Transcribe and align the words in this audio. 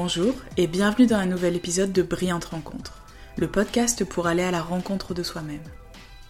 Bonjour 0.00 0.32
et 0.56 0.68
bienvenue 0.68 1.08
dans 1.08 1.16
un 1.16 1.26
nouvel 1.26 1.56
épisode 1.56 1.90
de 1.90 2.02
Brillante 2.02 2.44
Rencontre, 2.44 3.02
le 3.36 3.48
podcast 3.48 4.04
pour 4.04 4.28
aller 4.28 4.44
à 4.44 4.52
la 4.52 4.62
rencontre 4.62 5.12
de 5.12 5.24
soi-même. 5.24 5.64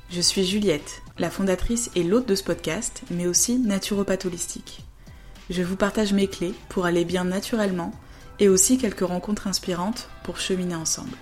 Je 0.09 0.23
suis 0.23 0.47
Juliette, 0.47 1.03
la 1.19 1.29
fondatrice 1.29 1.91
et 1.95 2.03
l'hôte 2.03 2.27
de 2.27 2.35
ce 2.35 2.43
podcast, 2.43 3.03
mais 3.11 3.27
aussi 3.27 3.59
naturopathe 3.59 4.25
holistique. 4.25 4.87
Je 5.51 5.63
vous 5.63 5.77
partage 5.77 6.15
mes 6.15 6.29
clés 6.29 6.55
pour 6.71 6.87
aller 6.87 7.05
bien 7.05 7.25
naturellement 7.25 7.93
et 8.39 8.49
aussi 8.49 8.79
quelques 8.79 9.07
rencontres 9.07 9.49
inspirantes 9.49 10.09
pour 10.25 10.41
cheminer 10.41 10.75
ensemble. 10.75 11.19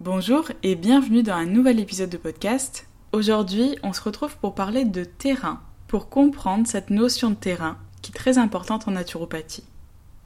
Bonjour 0.00 0.50
et 0.62 0.74
bienvenue 0.74 1.22
dans 1.22 1.34
un 1.34 1.44
nouvel 1.44 1.80
épisode 1.80 2.08
de 2.08 2.16
podcast. 2.16 2.86
Aujourd'hui, 3.12 3.76
on 3.82 3.92
se 3.92 4.00
retrouve 4.00 4.38
pour 4.38 4.54
parler 4.54 4.86
de 4.86 5.04
terrain, 5.04 5.60
pour 5.86 6.08
comprendre 6.08 6.66
cette 6.66 6.88
notion 6.88 7.28
de 7.28 7.34
terrain 7.34 7.76
qui 8.00 8.10
est 8.10 8.14
très 8.14 8.38
importante 8.38 8.88
en 8.88 8.92
naturopathie. 8.92 9.64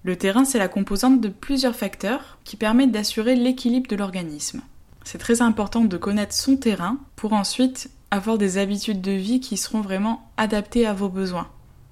Le 0.04 0.16
terrain, 0.16 0.44
c'est 0.44 0.58
la 0.58 0.68
composante 0.68 1.20
de 1.20 1.28
plusieurs 1.28 1.76
facteurs 1.76 2.38
qui 2.44 2.56
permettent 2.56 2.90
d'assurer 2.90 3.36
l'équilibre 3.36 3.88
de 3.88 3.96
l'organisme. 3.96 4.62
C'est 5.04 5.18
très 5.18 5.42
important 5.42 5.84
de 5.84 5.96
connaître 5.96 6.34
son 6.34 6.56
terrain 6.56 6.98
pour 7.14 7.32
ensuite 7.32 7.90
avoir 8.10 8.36
des 8.36 8.58
habitudes 8.58 9.00
de 9.00 9.12
vie 9.12 9.40
qui 9.40 9.56
seront 9.56 9.80
vraiment 9.80 10.30
adaptées 10.36 10.86
à 10.86 10.92
vos 10.92 11.08
besoins. 11.08 11.48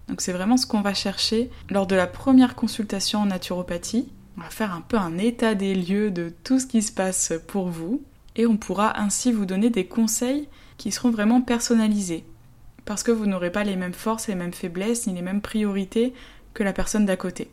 Donc 0.09 0.20
c'est 0.20 0.33
vraiment 0.33 0.56
ce 0.56 0.66
qu'on 0.66 0.80
va 0.80 0.92
chercher 0.92 1.50
lors 1.70 1.86
de 1.86 1.95
la 1.95 2.09
première 2.09 2.56
consultation 2.56 3.20
en 3.20 3.27
naturopathie. 3.27 4.09
On 4.36 4.42
va 4.42 4.50
faire 4.50 4.75
un 4.75 4.81
peu 4.81 4.97
un 4.97 5.16
état 5.19 5.55
des 5.55 5.75
lieux 5.75 6.11
de 6.11 6.33
tout 6.42 6.58
ce 6.58 6.66
qui 6.66 6.83
se 6.83 6.92
passe 6.92 7.33
pour 7.47 7.69
vous 7.69 8.03
et 8.34 8.47
on 8.47 8.56
pourra 8.56 9.00
ainsi 9.00 9.31
vous 9.31 9.47
donner 9.47 9.70
des 9.70 9.86
conseils 9.86 10.48
qui 10.78 10.91
seront 10.91 11.11
vraiment 11.11 11.42
personnalisés 11.42 12.25
parce 12.84 13.05
que 13.05 13.12
vous 13.12 13.27
n'aurez 13.27 13.53
pas 13.53 13.62
les 13.62 13.77
mêmes 13.77 13.94
forces, 13.94 14.27
les 14.27 14.34
mêmes 14.34 14.53
faiblesses 14.53 15.06
ni 15.06 15.14
les 15.14 15.22
mêmes 15.22 15.41
priorités 15.41 16.12
que 16.55 16.64
la 16.64 16.72
personne 16.72 17.06
d'à 17.06 17.16
côté. 17.16 17.50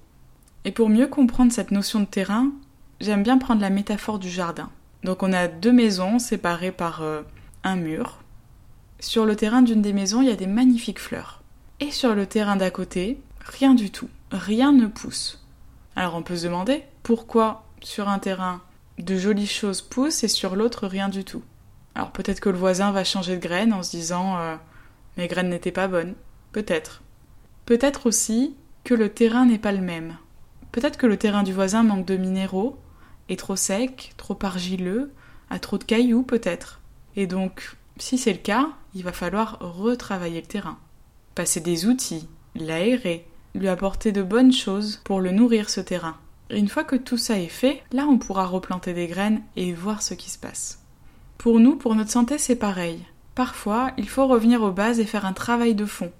Et 0.65 0.71
pour 0.71 0.89
mieux 0.89 1.07
comprendre 1.07 1.51
cette 1.51 1.71
notion 1.71 1.99
de 1.99 2.05
terrain, 2.05 2.51
j'aime 2.99 3.23
bien 3.23 3.37
prendre 3.37 3.61
la 3.61 3.69
métaphore 3.69 4.19
du 4.19 4.29
jardin. 4.29 4.69
Donc 5.03 5.23
on 5.23 5.33
a 5.33 5.47
deux 5.47 5.71
maisons 5.71 6.19
séparées 6.19 6.71
par 6.71 7.01
euh, 7.01 7.21
un 7.63 7.75
mur. 7.75 8.19
Sur 8.99 9.25
le 9.25 9.35
terrain 9.35 9.61
d'une 9.61 9.81
des 9.81 9.93
maisons, 9.93 10.21
il 10.21 10.27
y 10.27 10.31
a 10.31 10.35
des 10.35 10.47
magnifiques 10.47 10.99
fleurs. 10.99 11.41
Et 11.79 11.91
sur 11.91 12.15
le 12.15 12.25
terrain 12.25 12.55
d'à 12.55 12.71
côté, 12.71 13.19
rien 13.39 13.75
du 13.75 13.91
tout. 13.91 14.09
Rien 14.31 14.71
ne 14.73 14.87
pousse. 14.87 15.45
Alors 15.95 16.15
on 16.15 16.23
peut 16.23 16.35
se 16.35 16.45
demander 16.45 16.83
pourquoi 17.03 17.65
sur 17.81 18.09
un 18.09 18.19
terrain 18.19 18.61
de 18.97 19.15
jolies 19.15 19.47
choses 19.47 19.81
poussent 19.81 20.23
et 20.23 20.27
sur 20.27 20.55
l'autre 20.55 20.87
rien 20.87 21.09
du 21.09 21.23
tout. 21.23 21.43
Alors 21.95 22.11
peut-être 22.11 22.39
que 22.39 22.49
le 22.49 22.57
voisin 22.57 22.91
va 22.91 23.03
changer 23.03 23.35
de 23.35 23.41
graines 23.41 23.73
en 23.73 23.83
se 23.83 23.91
disant 23.91 24.37
euh, 24.37 24.55
mes 25.17 25.27
graines 25.27 25.49
n'étaient 25.49 25.71
pas 25.71 25.87
bonnes. 25.87 26.15
Peut-être. 26.51 27.01
Peut-être 27.65 28.07
aussi 28.07 28.55
que 28.83 28.93
le 28.93 29.09
terrain 29.09 29.45
n'est 29.45 29.57
pas 29.57 29.71
le 29.71 29.81
même. 29.81 30.17
Peut-être 30.77 30.97
que 30.97 31.07
le 31.07 31.17
terrain 31.17 31.41
du 31.41 31.53
voisin 31.53 31.81
manque 31.81 32.05
de 32.05 32.17
minéraux, 32.17 32.77
est 33.29 33.39
trop 33.39 33.55
sec, 33.55 34.13
trop 34.15 34.37
argileux, 34.43 35.11
a 35.49 35.57
trop 35.57 35.79
de 35.79 35.83
cailloux 35.83 36.21
peut-être. 36.21 36.81
Et 37.15 37.25
donc, 37.25 37.77
si 37.97 38.19
c'est 38.19 38.31
le 38.31 38.37
cas, 38.37 38.69
il 38.93 39.01
va 39.01 39.11
falloir 39.11 39.57
retravailler 39.59 40.39
le 40.39 40.45
terrain. 40.45 40.77
Passer 41.33 41.61
des 41.61 41.87
outils, 41.87 42.29
l'aérer, 42.53 43.25
lui 43.55 43.67
apporter 43.69 44.11
de 44.11 44.21
bonnes 44.21 44.53
choses 44.53 45.01
pour 45.03 45.19
le 45.19 45.31
nourrir 45.31 45.71
ce 45.71 45.81
terrain. 45.81 46.17
Une 46.51 46.69
fois 46.69 46.83
que 46.83 46.95
tout 46.95 47.17
ça 47.17 47.39
est 47.39 47.47
fait, 47.47 47.81
là 47.91 48.05
on 48.07 48.19
pourra 48.19 48.45
replanter 48.45 48.93
des 48.93 49.07
graines 49.07 49.41
et 49.55 49.73
voir 49.73 50.03
ce 50.03 50.13
qui 50.13 50.29
se 50.29 50.37
passe. 50.37 50.83
Pour 51.39 51.59
nous, 51.59 51.75
pour 51.75 51.95
notre 51.95 52.11
santé, 52.11 52.37
c'est 52.37 52.55
pareil. 52.55 53.03
Parfois, 53.33 53.93
il 53.97 54.07
faut 54.07 54.27
revenir 54.27 54.61
aux 54.61 54.71
bases 54.71 54.99
et 54.99 55.05
faire 55.05 55.25
un 55.25 55.33
travail 55.33 55.73
de 55.73 55.85
fond. 55.85 56.11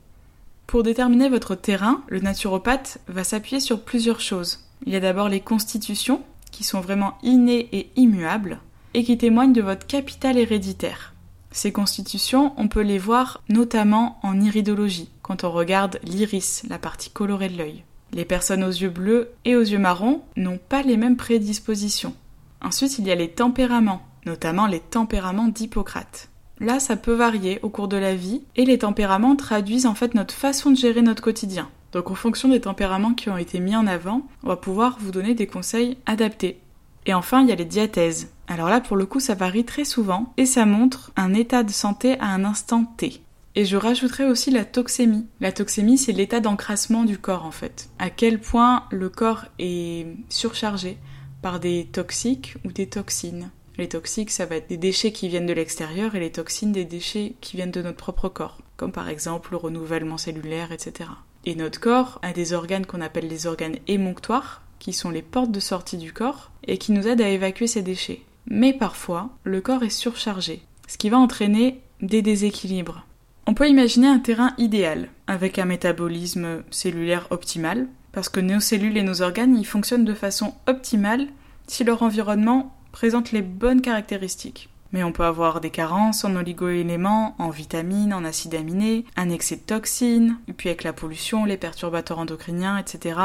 Pour 0.68 0.84
déterminer 0.84 1.30
votre 1.30 1.56
terrain, 1.56 2.04
le 2.10 2.20
naturopathe 2.20 3.00
va 3.08 3.24
s'appuyer 3.24 3.62
sur 3.62 3.82
plusieurs 3.84 4.20
choses. 4.20 4.66
Il 4.86 4.92
y 4.92 4.98
a 4.98 5.00
d'abord 5.00 5.30
les 5.30 5.40
constitutions, 5.40 6.22
qui 6.52 6.66
sont 6.66 6.82
vraiment 6.82 7.18
innées 7.24 7.70
et 7.72 7.90
immuables, 7.96 8.60
et 8.94 9.06
qui 9.06 9.18
témoignent 9.18 9.54
de 9.54 9.62
votre 9.62 9.88
capital 9.88 10.38
héréditaire. 10.38 11.14
Ces 11.52 11.72
constitutions, 11.72 12.52
on 12.58 12.68
peut 12.68 12.82
les 12.82 12.98
voir 12.98 13.42
notamment 13.48 14.20
en 14.24 14.42
iridologie, 14.42 15.10
quand 15.22 15.46
on 15.46 15.52
regarde 15.52 16.00
l'iris, 16.04 16.64
la 16.68 16.78
partie 16.78 17.12
colorée 17.12 17.48
de 17.48 17.58
l'œil. 17.58 17.84
Les 18.12 18.26
personnes 18.26 18.66
aux 18.66 18.68
yeux 18.68 18.90
bleus 18.90 19.30
et 19.46 19.56
aux 19.56 19.62
yeux 19.62 19.80
marrons 19.80 20.22
n'ont 20.36 20.60
pas 20.60 20.82
les 20.82 20.98
mêmes 20.98 21.16
prédispositions. 21.16 22.14
Ensuite, 22.62 23.00
il 23.00 23.08
y 23.08 23.12
a 23.12 23.16
les 23.16 23.32
tempéraments, 23.32 24.06
notamment 24.26 24.68
les 24.68 24.82
tempéraments 24.82 25.48
d'Hippocrate. 25.48 26.28
Là, 26.60 26.80
ça 26.80 26.96
peut 26.96 27.14
varier 27.14 27.60
au 27.62 27.70
cours 27.70 27.88
de 27.88 27.98
la 27.98 28.16
vie 28.16 28.42
et 28.56 28.66
les 28.66 28.80
tempéraments 28.80 29.36
traduisent 29.36 29.86
en 29.86 29.96
fait 29.96 30.16
notre 30.16 30.34
façon 30.34 30.72
de 30.72 30.76
gérer 30.76 31.02
notre 31.02 31.22
quotidien. 31.22 31.70
Donc 31.92 32.12
en 32.12 32.16
fonction 32.16 32.50
des 32.50 32.62
tempéraments 32.62 33.14
qui 33.14 33.30
ont 33.30 33.38
été 33.38 33.60
mis 33.60 33.76
en 33.76 33.88
avant, 33.88 34.28
on 34.44 34.48
va 34.48 34.58
pouvoir 34.58 34.98
vous 35.00 35.12
donner 35.12 35.36
des 35.36 35.48
conseils 35.48 35.98
adaptés. 36.06 36.60
Et 37.06 37.14
enfin, 37.14 37.42
il 37.42 37.50
y 37.50 37.52
a 37.52 37.56
les 37.56 37.66
diathèses. 37.66 38.32
Alors 38.48 38.70
là, 38.70 38.82
pour 38.82 38.98
le 38.98 39.06
coup, 39.06 39.20
ça 39.20 39.36
varie 39.36 39.66
très 39.66 39.86
souvent 39.86 40.34
et 40.38 40.46
ça 40.46 40.66
montre 40.66 41.12
un 41.16 41.34
état 41.34 41.64
de 41.64 41.72
santé 41.72 42.20
à 42.20 42.28
un 42.28 42.44
instant 42.44 42.84
T. 42.98 43.22
Et 43.56 43.66
je 43.66 43.78
rajouterai 43.78 44.26
aussi 44.26 44.52
la 44.52 44.66
toxémie. 44.66 45.26
La 45.40 45.52
toxémie, 45.52 45.98
c'est 45.98 46.12
l'état 46.12 46.40
d'encrassement 46.40 47.04
du 47.04 47.18
corps 47.18 47.46
en 47.46 47.52
fait. 47.52 47.90
À 47.98 48.10
quel 48.10 48.40
point 48.40 48.84
le 48.92 49.10
corps 49.10 49.46
est 49.58 50.06
surchargé 50.30 50.98
par 51.42 51.60
des 51.60 51.88
toxiques 51.92 52.56
ou 52.66 52.72
des 52.72 52.88
toxines. 52.88 53.50
Les 53.78 53.90
toxiques, 53.90 54.32
ça 54.32 54.46
va 54.46 54.56
être 54.56 54.70
des 54.70 54.78
déchets 54.78 55.12
qui 55.12 55.28
viennent 55.28 55.46
de 55.46 55.54
l'extérieur 55.54 56.16
et 56.16 56.20
les 56.20 56.32
toxines, 56.32 56.72
des 56.72 56.86
déchets 56.86 57.34
qui 57.42 57.58
viennent 57.58 57.72
de 57.72 57.82
notre 57.82 57.98
propre 57.98 58.28
corps, 58.28 58.58
comme 58.76 58.92
par 58.92 59.08
exemple 59.08 59.52
le 59.52 59.58
renouvellement 59.58 60.18
cellulaire, 60.18 60.72
etc. 60.72 61.10
Et 61.46 61.56
notre 61.56 61.80
corps 61.80 62.20
a 62.24 62.34
des 62.34 62.54
organes 62.54 62.86
qu'on 62.86 63.02
appelle 63.02 63.28
les 63.28 63.46
organes 63.46 63.78
émonctoires, 63.88 64.64
qui 64.80 64.94
sont 64.94 65.10
les 65.10 65.22
portes 65.22 65.52
de 65.52 65.60
sortie 65.60 65.98
du 65.98 66.12
corps, 66.12 66.52
et 66.66 66.78
qui 66.78 66.92
nous 66.92 67.08
aident 67.08 67.22
à 67.22 67.30
évacuer 67.30 67.68
ces 67.68 67.84
déchets. 67.84 68.22
Mais 68.48 68.74
parfois, 68.74 69.30
le 69.44 69.62
corps 69.62 69.84
est 69.84 69.90
surchargé, 69.90 70.62
ce 70.88 70.98
qui 70.98 71.10
va 71.10 71.18
entraîner 71.18 71.82
des 72.02 72.22
déséquilibres. 72.22 73.06
On 73.46 73.54
peut 73.54 73.70
imaginer 73.70 74.08
un 74.08 74.20
terrain 74.20 74.54
idéal, 74.58 75.10
avec 75.28 75.60
un 75.60 75.66
métabolisme 75.66 76.64
cellulaire 76.72 77.28
optimal, 77.30 77.88
parce 78.12 78.30
que 78.30 78.40
nos 78.40 78.60
cellules 78.60 78.98
et 78.98 79.04
nos 79.04 79.22
organes 79.22 79.56
y 79.56 79.64
fonctionnent 79.64 80.06
de 80.06 80.14
façon 80.14 80.54
optimale 80.66 81.28
si 81.68 81.84
leur 81.84 82.02
environnement 82.02 82.77
présente 82.92 83.32
les 83.32 83.42
bonnes 83.42 83.82
caractéristiques. 83.82 84.70
Mais 84.94 85.04
on 85.04 85.12
peut 85.12 85.26
avoir 85.26 85.60
des 85.60 85.70
carences 85.70 86.24
en 86.24 86.36
oligoéléments, 86.36 87.36
en 87.40 87.50
vitamines, 87.50 88.14
en 88.14 88.24
acides 88.24 88.56
aminés, 88.56 89.06
un 89.16 89.30
excès 89.30 89.58
de 89.58 89.62
toxines, 89.62 90.38
et 90.48 90.54
puis 90.54 90.70
avec 90.70 90.84
la 90.84 90.94
pollution, 90.94 91.46
les 91.46 91.58
perturbateurs 91.58 92.20
endocriniens, 92.20 92.78
etc. 92.78 93.20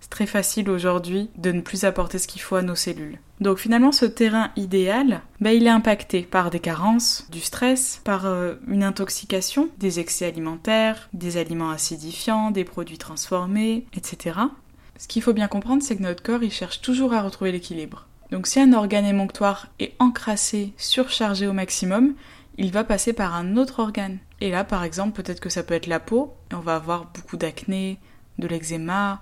C'est 0.00 0.10
très 0.10 0.26
facile 0.26 0.68
aujourd'hui 0.70 1.30
de 1.36 1.52
ne 1.52 1.62
plus 1.62 1.84
apporter 1.84 2.18
ce 2.18 2.28
qu'il 2.28 2.42
faut 2.42 2.56
à 2.56 2.62
nos 2.62 2.74
cellules. 2.74 3.18
Donc 3.40 3.58
finalement, 3.58 3.92
ce 3.92 4.04
terrain 4.04 4.50
idéal, 4.56 5.22
bah, 5.40 5.52
il 5.52 5.66
est 5.66 5.70
impacté 5.70 6.22
par 6.22 6.50
des 6.50 6.60
carences, 6.60 7.26
du 7.30 7.40
stress, 7.40 8.00
par 8.04 8.26
euh, 8.26 8.54
une 8.68 8.84
intoxication, 8.84 9.68
des 9.78 10.00
excès 10.00 10.26
alimentaires, 10.26 11.08
des 11.12 11.38
aliments 11.38 11.70
acidifiants, 11.70 12.50
des 12.50 12.64
produits 12.64 12.98
transformés, 12.98 13.86
etc. 13.94 14.38
Ce 14.98 15.08
qu'il 15.08 15.22
faut 15.22 15.34
bien 15.34 15.48
comprendre, 15.48 15.82
c'est 15.82 15.96
que 15.96 16.02
notre 16.02 16.22
corps, 16.22 16.42
il 16.42 16.52
cherche 16.52 16.80
toujours 16.80 17.12
à 17.12 17.22
retrouver 17.22 17.52
l'équilibre. 17.52 18.05
Donc 18.30 18.46
si 18.46 18.60
un 18.60 18.72
organe 18.72 19.04
émonctoire 19.04 19.68
est 19.78 19.94
encrassé, 19.98 20.72
surchargé 20.76 21.46
au 21.46 21.52
maximum, 21.52 22.14
il 22.58 22.72
va 22.72 22.84
passer 22.84 23.12
par 23.12 23.34
un 23.34 23.56
autre 23.56 23.80
organe. 23.80 24.18
Et 24.40 24.50
là, 24.50 24.64
par 24.64 24.84
exemple, 24.84 25.20
peut-être 25.22 25.40
que 25.40 25.50
ça 25.50 25.62
peut 25.62 25.74
être 25.74 25.86
la 25.86 26.00
peau, 26.00 26.34
et 26.50 26.54
on 26.54 26.60
va 26.60 26.76
avoir 26.76 27.06
beaucoup 27.14 27.36
d'acné, 27.36 27.98
de 28.38 28.46
l'eczéma, 28.46 29.20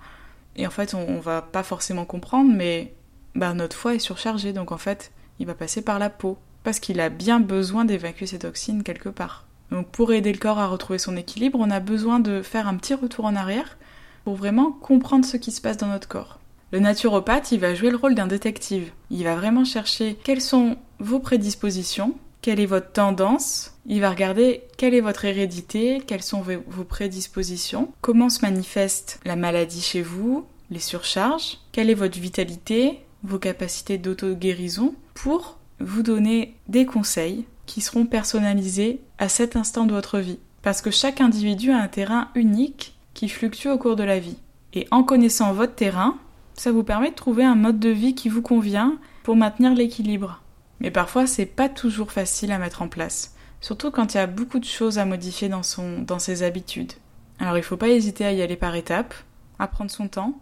et 0.55 0.65
en 0.65 0.69
fait, 0.69 0.93
on, 0.93 1.19
va 1.19 1.41
pas 1.41 1.63
forcément 1.63 2.05
comprendre, 2.05 2.51
mais 2.53 2.93
bah, 3.35 3.53
notre 3.53 3.75
foie 3.75 3.95
est 3.95 3.99
surchargé, 3.99 4.53
donc 4.53 4.71
en 4.71 4.77
fait, 4.77 5.11
il 5.39 5.45
va 5.45 5.53
passer 5.53 5.81
par 5.81 5.99
la 5.99 6.09
peau, 6.09 6.37
parce 6.63 6.79
qu'il 6.79 6.99
a 6.99 7.09
bien 7.09 7.39
besoin 7.39 7.85
d'évacuer 7.85 8.25
ses 8.25 8.39
toxines 8.39 8.83
quelque 8.83 9.09
part. 9.09 9.45
Donc 9.71 9.87
pour 9.87 10.13
aider 10.13 10.31
le 10.31 10.37
corps 10.37 10.59
à 10.59 10.67
retrouver 10.67 10.99
son 10.99 11.17
équilibre, 11.17 11.59
on 11.61 11.71
a 11.71 11.79
besoin 11.79 12.19
de 12.19 12.41
faire 12.41 12.67
un 12.67 12.75
petit 12.75 12.93
retour 12.93 13.25
en 13.25 13.35
arrière 13.35 13.77
pour 14.23 14.35
vraiment 14.35 14.71
comprendre 14.71 15.25
ce 15.25 15.37
qui 15.37 15.51
se 15.51 15.61
passe 15.61 15.77
dans 15.77 15.87
notre 15.87 16.07
corps. 16.07 16.39
Le 16.71 16.79
naturopathe, 16.79 17.51
il 17.51 17.59
va 17.59 17.75
jouer 17.75 17.89
le 17.89 17.97
rôle 17.97 18.15
d'un 18.15 18.27
détective. 18.27 18.91
Il 19.11 19.23
va 19.23 19.35
vraiment 19.35 19.65
chercher 19.65 20.17
quelles 20.23 20.41
sont 20.41 20.77
vos 20.99 21.19
prédispositions, 21.19 22.15
quelle 22.41 22.59
est 22.59 22.65
votre 22.65 22.91
tendance, 22.91 23.73
il 23.87 24.01
va 24.01 24.09
regarder 24.09 24.63
quelle 24.77 24.93
est 24.93 25.01
votre 25.01 25.25
hérédité, 25.25 26.01
quelles 26.05 26.23
sont 26.23 26.43
vos 26.67 26.83
prédispositions, 26.83 27.91
comment 28.01 28.29
se 28.29 28.41
manifeste 28.41 29.19
la 29.25 29.35
maladie 29.35 29.81
chez 29.81 30.01
vous, 30.01 30.45
les 30.69 30.79
surcharges, 30.79 31.57
quelle 31.71 31.89
est 31.89 31.95
votre 31.95 32.19
vitalité, 32.19 32.99
vos 33.23 33.39
capacités 33.39 33.97
d'auto-guérison, 33.97 34.93
pour 35.13 35.57
vous 35.79 36.03
donner 36.03 36.55
des 36.67 36.85
conseils 36.85 37.45
qui 37.65 37.81
seront 37.81 38.05
personnalisés 38.05 39.01
à 39.17 39.27
cet 39.27 39.55
instant 39.55 39.85
de 39.85 39.93
votre 39.93 40.19
vie. 40.19 40.39
Parce 40.61 40.81
que 40.81 40.91
chaque 40.91 41.21
individu 41.21 41.71
a 41.71 41.77
un 41.77 41.87
terrain 41.87 42.29
unique 42.35 42.95
qui 43.13 43.29
fluctue 43.29 43.69
au 43.69 43.77
cours 43.77 43.95
de 43.95 44.03
la 44.03 44.19
vie. 44.19 44.37
Et 44.73 44.87
en 44.91 45.03
connaissant 45.03 45.53
votre 45.53 45.75
terrain, 45.75 46.17
ça 46.55 46.71
vous 46.71 46.83
permet 46.83 47.11
de 47.11 47.15
trouver 47.15 47.43
un 47.43 47.55
mode 47.55 47.79
de 47.79 47.89
vie 47.89 48.15
qui 48.15 48.29
vous 48.29 48.41
convient 48.41 48.97
pour 49.23 49.35
maintenir 49.35 49.73
l'équilibre. 49.73 50.41
Mais 50.79 50.91
parfois, 50.91 51.27
c'est 51.27 51.45
pas 51.45 51.69
toujours 51.69 52.11
facile 52.11 52.51
à 52.51 52.57
mettre 52.57 52.81
en 52.81 52.87
place, 52.87 53.35
surtout 53.61 53.91
quand 53.91 54.13
il 54.13 54.17
y 54.17 54.19
a 54.19 54.27
beaucoup 54.27 54.59
de 54.59 54.65
choses 54.65 54.99
à 54.99 55.05
modifier 55.05 55.49
dans, 55.49 55.63
son, 55.63 56.01
dans 56.01 56.19
ses 56.19 56.43
habitudes. 56.43 56.93
Alors 57.39 57.57
il 57.57 57.63
faut 57.63 57.77
pas 57.77 57.89
hésiter 57.89 58.25
à 58.25 58.31
y 58.31 58.41
aller 58.41 58.55
par 58.55 58.75
étapes, 58.75 59.13
à 59.59 59.67
prendre 59.67 59.91
son 59.91 60.07
temps, 60.07 60.39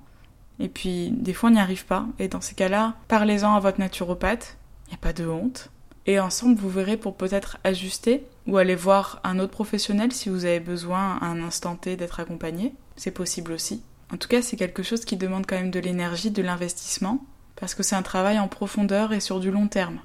Et 0.59 0.69
puis, 0.69 1.11
des 1.11 1.33
fois, 1.33 1.49
on 1.49 1.53
n'y 1.53 1.59
arrive 1.59 1.85
pas. 1.85 2.05
Et 2.19 2.27
dans 2.27 2.41
ces 2.41 2.55
cas-là, 2.55 2.95
parlez-en 3.07 3.55
à 3.55 3.59
votre 3.59 3.79
naturopathe. 3.79 4.57
Il 4.85 4.89
n'y 4.89 4.95
a 4.95 4.97
pas 4.97 5.13
de 5.13 5.25
honte. 5.25 5.69
Et 6.05 6.19
ensemble, 6.19 6.59
vous 6.59 6.69
verrez 6.69 6.97
pour 6.97 7.15
peut-être 7.15 7.57
ajuster 7.63 8.25
ou 8.45 8.57
aller 8.57 8.75
voir 8.75 9.19
un 9.23 9.39
autre 9.39 9.51
professionnel 9.51 10.11
si 10.11 10.29
vous 10.29 10.45
avez 10.45 10.59
besoin 10.59 11.17
à 11.21 11.25
un 11.25 11.41
instant 11.41 11.75
T 11.75 11.95
d'être 11.95 12.19
accompagné. 12.19 12.75
C'est 12.95 13.11
possible 13.11 13.51
aussi. 13.53 13.81
En 14.11 14.17
tout 14.17 14.27
cas, 14.27 14.41
c'est 14.41 14.57
quelque 14.57 14.83
chose 14.83 15.05
qui 15.05 15.17
demande 15.17 15.45
quand 15.45 15.55
même 15.55 15.71
de 15.71 15.79
l'énergie, 15.79 16.31
de 16.31 16.41
l'investissement, 16.41 17.25
parce 17.55 17.75
que 17.75 17.83
c'est 17.83 17.95
un 17.95 18.01
travail 18.01 18.39
en 18.39 18.47
profondeur 18.47 19.13
et 19.13 19.19
sur 19.19 19.39
du 19.39 19.51
long 19.51 19.67
terme. 19.67 19.99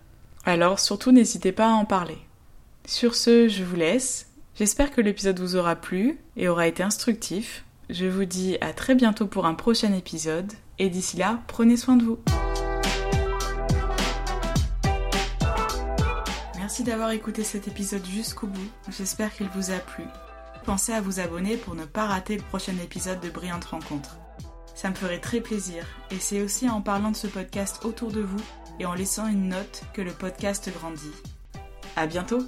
Alors, 0.45 0.81
surtout, 0.81 1.13
n'hésitez 1.13 1.53
pas 1.53 1.69
à 1.69 1.75
en 1.75 1.85
parler. 1.85 2.19
Sur 2.87 3.15
ce, 3.15 3.49
je 3.49 3.65
vous 3.65 3.77
laisse. 3.77 4.29
J'espère 4.55 4.91
que 4.91 5.01
l'épisode 5.01 5.39
vous 5.41 5.57
aura 5.57 5.77
plu 5.77 6.19
et 6.37 6.49
aura 6.49 6.67
été 6.67 6.83
instructif. 6.83 7.65
Je 7.91 8.07
vous 8.07 8.25
dis 8.25 8.57
à 8.61 8.73
très 8.73 8.95
bientôt 8.95 9.27
pour 9.27 9.47
un 9.47 9.55
prochain 9.55 9.93
épisode, 9.93 10.53
et 10.79 10.89
d'ici 10.89 11.17
là, 11.17 11.41
prenez 11.47 11.77
soin 11.77 11.97
de 11.97 12.05
vous. 12.05 12.19
Merci 16.57 16.83
d'avoir 16.83 17.11
écouté 17.11 17.45
cet 17.45 17.67
épisode 17.67 18.05
jusqu'au 18.07 18.47
bout. 18.47 18.71
J'espère 18.91 19.35
qu'il 19.35 19.49
vous 19.49 19.71
a 19.71 19.79
plu. 19.79 20.05
Pensez 20.69 20.93
à 20.93 21.01
vous 21.01 21.19
abonner 21.19 21.57
pour 21.57 21.75
ne 21.75 21.87
pas 21.87 22.05
rater 22.05 22.37
le 22.37 22.43
prochain 22.43 22.77
épisode 22.85 23.21
de 23.21 23.31
Brillante 23.31 23.65
Rencontre. 23.65 24.19
Ça 24.75 24.91
me 24.91 24.95
ferait 24.95 25.19
très 25.19 25.41
plaisir 25.41 25.83
et 26.11 26.19
c'est 26.19 26.43
aussi 26.43 26.69
en 26.69 26.83
parlant 26.83 27.11
de 27.11 27.17
ce 27.17 27.27
podcast 27.27 27.87
autour 27.87 28.13
de 28.13 28.21
vous 28.21 28.45
et 28.79 28.85
en 28.85 28.93
laissant 28.93 29.29
une 29.29 29.49
note 29.49 29.85
que 29.95 30.03
le 30.03 30.13
podcast 30.13 30.71
grandit. 30.79 31.15
À 31.97 32.07
bientôt! 32.07 32.43